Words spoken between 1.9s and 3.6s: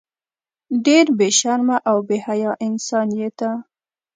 بی حیا انسان یی ته